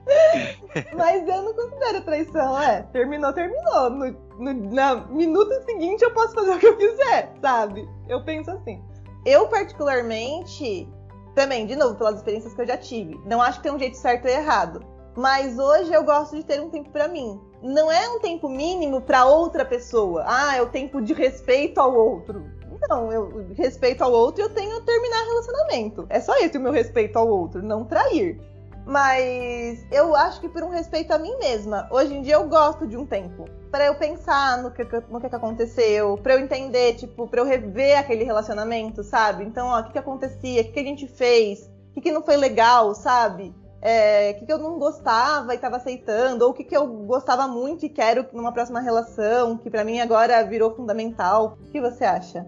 [0.96, 2.82] Mas eu não considero traição, é.
[2.92, 3.90] Terminou, terminou.
[3.90, 7.88] No, no, na minuto seguinte eu posso fazer o que eu quiser, sabe?
[8.08, 8.82] Eu penso assim.
[9.24, 10.88] Eu, particularmente,
[11.34, 13.96] também, de novo, pelas experiências que eu já tive, não acho que tem um jeito
[13.96, 14.84] certo e errado.
[15.16, 17.38] Mas hoje eu gosto de ter um tempo para mim.
[17.62, 20.24] não é um tempo mínimo para outra pessoa.
[20.26, 22.42] Ah, é o tempo de respeito ao outro.
[22.88, 26.06] Não, eu respeito ao outro e eu tenho que terminar relacionamento.
[26.08, 28.40] É só esse o meu respeito ao outro, não trair.
[28.84, 31.88] Mas eu acho que por um respeito a mim mesma.
[31.90, 33.44] Hoje em dia eu gosto de um tempo.
[33.70, 37.98] para eu pensar no que, no que, aconteceu, para eu entender, tipo, pra eu rever
[37.98, 39.44] aquele relacionamento, sabe?
[39.44, 42.12] Então, ó, o que, que acontecia, o que, que a gente fez, o que, que
[42.12, 43.54] não foi legal, sabe?
[43.80, 46.86] É, o que, que eu não gostava e estava aceitando, ou o que, que eu
[46.86, 51.56] gostava muito e quero numa próxima relação, que para mim agora virou fundamental.
[51.60, 52.46] O que você acha?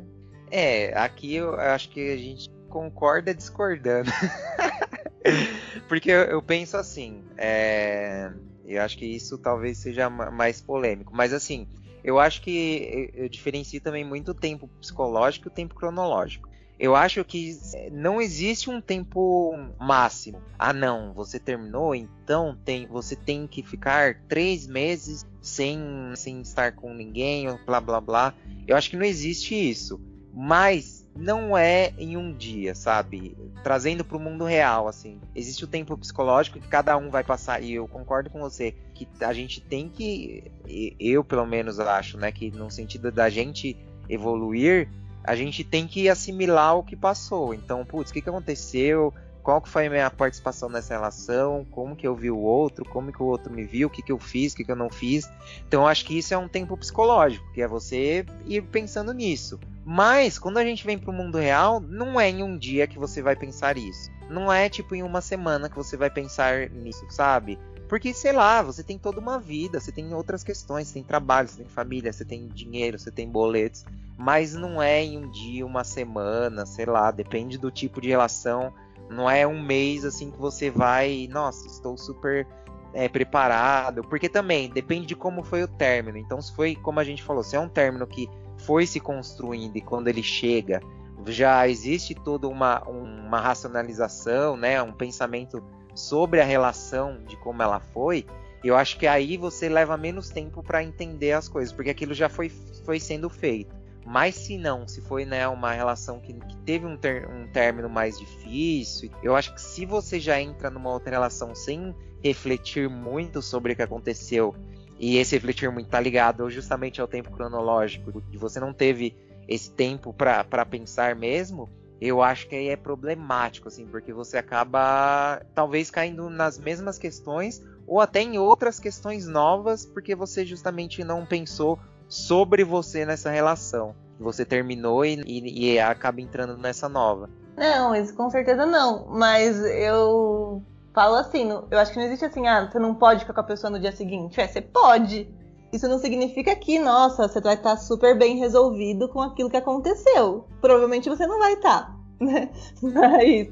[0.51, 4.11] É, aqui eu acho que a gente concorda discordando.
[5.89, 8.31] Porque eu, eu, penso assim, é,
[8.65, 11.67] eu acho que isso talvez seja mais polêmico, mas assim,
[12.03, 16.49] eu acho que eu diferencio também muito o tempo psicológico e o tempo cronológico.
[16.79, 17.57] Eu acho que
[17.93, 20.43] não existe um tempo máximo.
[20.59, 25.79] Ah, não, você terminou, então tem, você tem que ficar três meses sem,
[26.17, 28.35] sem estar com ninguém, blá blá blá.
[28.67, 30.01] Eu acho que não existe isso.
[30.33, 33.37] Mas não é em um dia, sabe?
[33.63, 35.21] Trazendo para o mundo real, assim.
[35.35, 39.07] Existe o tempo psicológico que cada um vai passar, e eu concordo com você, que
[39.21, 40.51] a gente tem que,
[40.99, 43.77] eu pelo menos acho, né, que no sentido da gente
[44.09, 44.89] evoluir,
[45.23, 47.55] a gente tem que assimilar o que passou.
[47.55, 49.13] Então, putz, o que, que aconteceu?
[49.43, 51.67] Qual que foi a minha participação nessa relação?
[51.71, 52.85] Como que eu vi o outro?
[52.85, 53.89] Como que o outro me viu?
[53.89, 54.53] O que, que eu fiz?
[54.53, 55.31] O que, que eu não fiz?
[55.69, 59.61] Então, acho que isso é um tempo psicológico, que é você ir pensando nisso.
[59.85, 62.99] Mas, quando a gente vem para o mundo real, não é em um dia que
[62.99, 64.11] você vai pensar isso.
[64.31, 67.59] Não é tipo em uma semana que você vai pensar nisso, sabe?
[67.89, 71.49] Porque, sei lá, você tem toda uma vida, você tem outras questões, você tem trabalho,
[71.49, 73.85] você tem família, você tem dinheiro, você tem boletos,
[74.17, 78.73] mas não é em um dia, uma semana, sei lá, depende do tipo de relação.
[79.11, 82.47] Não é um mês assim que você vai, nossa, estou super
[82.95, 86.17] é, preparado, porque também depende de como foi o término.
[86.17, 88.31] Então, se foi, como a gente falou, se é um término que
[88.67, 90.81] foi se construindo e quando ele chega
[91.27, 95.63] já existe toda uma, uma racionalização, né, um pensamento
[95.95, 98.27] sobre a relação de como ela foi,
[98.63, 102.29] eu acho que aí você leva menos tempo para entender as coisas, porque aquilo já
[102.29, 102.49] foi,
[102.85, 103.75] foi sendo feito.
[104.07, 107.89] Mas se não, se foi né, uma relação que, que teve um, ter, um término
[107.89, 113.41] mais difícil, eu acho que se você já entra numa outra relação sem refletir muito
[113.41, 114.55] sobre o que aconteceu,
[114.99, 119.17] e esse refletir muito tá ligado justamente ao tempo cronológico, de você não teve
[119.49, 121.69] esse tempo para pensar mesmo,
[122.01, 127.63] eu acho que aí é problemático, assim, porque você acaba talvez caindo nas mesmas questões
[127.87, 131.79] ou até em outras questões novas, porque você justamente não pensou
[132.09, 133.95] sobre você nessa relação.
[134.19, 137.29] Você terminou e, e, e acaba entrando nessa nova.
[137.57, 139.07] Não, isso com certeza não.
[139.09, 140.63] Mas eu
[140.95, 143.45] falo assim, eu acho que não existe assim, ah, você não pode ficar com a
[143.45, 144.41] pessoa no dia seguinte.
[144.41, 145.29] É, você pode.
[145.73, 150.47] Isso não significa que, nossa, você vai estar super bem resolvido com aquilo que aconteceu.
[150.61, 152.49] Provavelmente você não vai estar, né?
[152.81, 153.49] Mas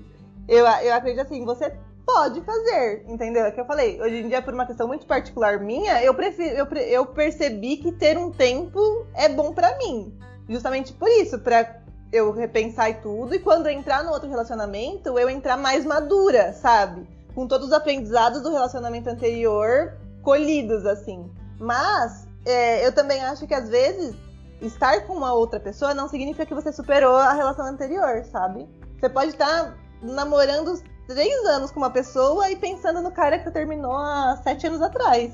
[0.48, 1.76] eu, eu acredito assim, você
[2.07, 3.44] pode fazer, entendeu?
[3.44, 6.55] É que eu falei, hoje em dia, por uma questão muito particular minha, eu, prefiro,
[6.55, 8.81] eu, eu percebi que ter um tempo
[9.14, 10.16] é bom para mim.
[10.48, 15.18] Justamente por isso, para eu repensar e tudo, e quando eu entrar no outro relacionamento,
[15.18, 17.09] eu entrar mais madura, sabe?
[17.35, 21.31] Com todos os aprendizados do relacionamento anterior colhidos, assim.
[21.59, 24.14] Mas é, eu também acho que às vezes
[24.61, 28.68] estar com uma outra pessoa não significa que você superou a relação anterior, sabe?
[28.99, 33.97] Você pode estar namorando três anos com uma pessoa e pensando no cara que terminou
[33.97, 35.33] há sete anos atrás.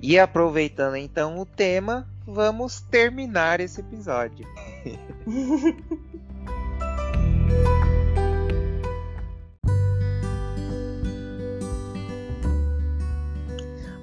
[0.00, 4.46] E aproveitando então o tema, vamos terminar esse episódio.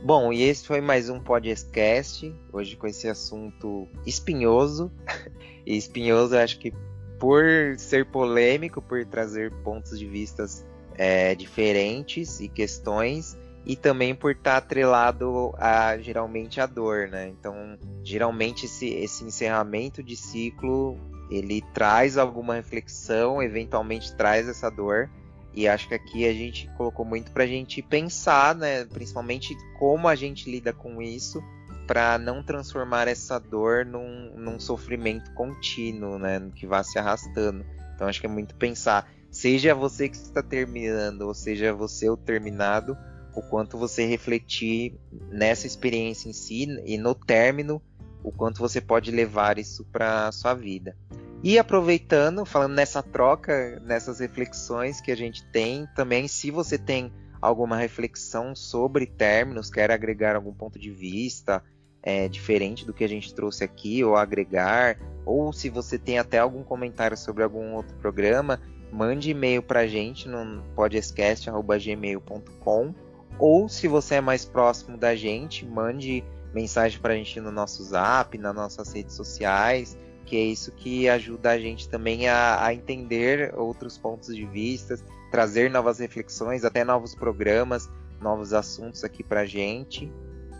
[0.07, 4.89] Bom, e esse foi mais um podcast, hoje com esse assunto espinhoso.
[5.65, 6.73] E espinhoso, acho que
[7.19, 7.43] por
[7.77, 10.65] ser polêmico, por trazer pontos de vistas
[10.95, 17.27] é, diferentes e questões, e também por estar tá atrelado a geralmente a dor, né?
[17.27, 20.97] Então, geralmente esse, esse encerramento de ciclo
[21.29, 25.09] ele traz alguma reflexão, eventualmente traz essa dor,
[25.57, 30.07] e acho que aqui a gente colocou muito para a gente pensar, né, principalmente como
[30.07, 31.43] a gente lida com isso,
[31.87, 37.65] para não transformar essa dor num, num, sofrimento contínuo, né, que vá se arrastando.
[37.95, 42.15] Então acho que é muito pensar, seja você que está terminando, ou seja você o
[42.15, 42.95] terminado,
[43.33, 44.93] o quanto você refletir
[45.31, 47.81] nessa experiência em si e no término,
[48.23, 50.95] o quanto você pode levar isso para sua vida.
[51.43, 57.13] E aproveitando, falando nessa troca, nessas reflexões que a gente tem, também se você tem
[57.39, 61.63] alguma reflexão sobre términos, quer agregar algum ponto de vista
[62.01, 66.39] é, diferente do que a gente trouxe aqui, ou agregar, ou se você tem até
[66.39, 68.59] algum comentário sobre algum outro programa,
[68.91, 72.95] mande e-mail para a gente no podcast.gmail.com
[73.39, 76.23] ou se você é mais próximo da gente, mande
[76.53, 79.95] mensagem para a gente no nosso zap, nas nossas redes sociais,
[80.27, 84.99] que é isso que ajuda a gente também a, a entender outros pontos de vista,
[85.31, 87.89] trazer novas reflexões, até novos programas,
[88.21, 90.11] novos assuntos aqui para a gente.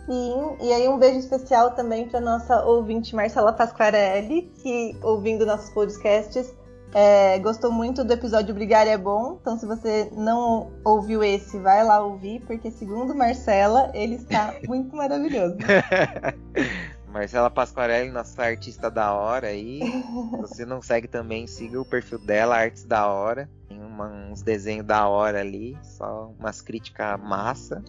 [0.06, 5.68] Sim, e aí um beijo especial também para nossa ouvinte Marcela Pasquarelli, que ouvindo nossos
[5.70, 6.56] podcasts
[6.94, 9.38] é, gostou muito do episódio Brigar é Bom.
[9.40, 14.96] Então, se você não ouviu esse, vai lá ouvir, porque segundo Marcela, ele está muito
[14.96, 15.56] maravilhoso.
[17.10, 19.80] Marcela Pasquarelli, nossa artista da hora aí.
[19.80, 23.48] Se você não segue também, siga o perfil dela, Artes da Hora.
[23.68, 27.82] Tem uma, uns desenhos da hora ali, só umas críticas massa.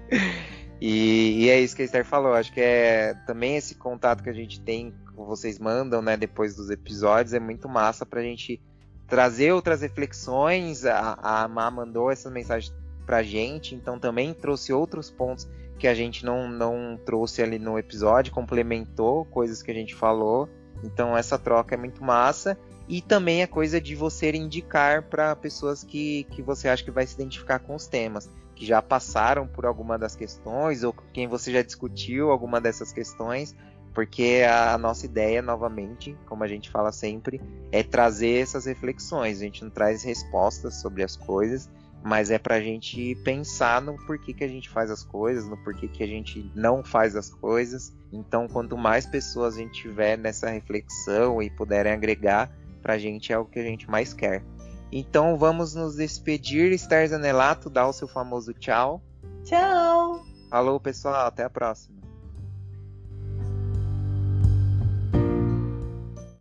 [0.80, 2.34] e, e, é isso que a Esther falou.
[2.34, 6.70] Acho que é também esse contato que a gente tem vocês mandam, né, depois dos
[6.70, 8.60] episódios, é muito massa pra gente
[9.06, 10.84] trazer outras reflexões.
[10.84, 12.72] A, a Má mandou essa mensagem
[13.06, 15.48] pra gente, então também trouxe outros pontos
[15.78, 20.48] que a gente não, não trouxe ali no episódio, complementou coisas que a gente falou.
[20.84, 22.58] Então essa troca é muito massa.
[22.88, 27.06] E também a coisa de você indicar para pessoas que, que você acha que vai
[27.06, 31.52] se identificar com os temas, que já passaram por alguma das questões, ou quem você
[31.52, 33.54] já discutiu alguma dessas questões,
[33.94, 39.38] porque a nossa ideia, novamente, como a gente fala sempre, é trazer essas reflexões.
[39.38, 41.70] A gente não traz respostas sobre as coisas,
[42.02, 45.56] mas é para a gente pensar no porquê que a gente faz as coisas, no
[45.58, 47.92] porquê que a gente não faz as coisas.
[48.12, 52.50] Então, quanto mais pessoas a gente tiver nessa reflexão e puderem agregar,
[52.82, 54.42] para a gente é o que a gente mais quer.
[54.90, 56.72] Então, vamos nos despedir.
[56.72, 59.00] Esther Zanelato, dá o seu famoso tchau.
[59.44, 60.22] Tchau!
[60.50, 61.26] Falou, pessoal.
[61.26, 61.96] Até a próxima.